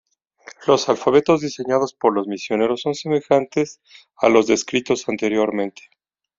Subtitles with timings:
[0.65, 3.79] Los alfabetos diseñados por los misioneros son semejantes
[4.15, 5.83] a los descritos anteriormente.